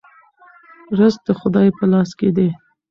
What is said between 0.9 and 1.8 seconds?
رزق د خدای